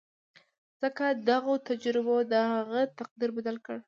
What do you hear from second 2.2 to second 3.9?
د هغه تقدير بدل کړ.